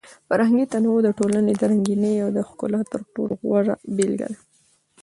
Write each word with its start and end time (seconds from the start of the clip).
فرهنګي 0.27 0.65
تنوع 0.73 0.97
د 1.03 1.09
ټولنې 1.17 1.53
د 1.55 1.61
رنګینۍ 1.71 2.15
او 2.23 2.29
د 2.37 2.39
ښکلا 2.47 2.81
تر 2.91 3.01
ټولو 3.13 3.33
غوره 3.45 3.75
بېلګه 3.95 4.27
ده. 4.33 4.39